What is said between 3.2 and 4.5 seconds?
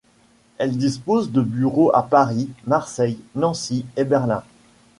Nancy et Berlin.